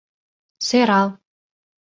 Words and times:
Сӧрал! 0.67 1.09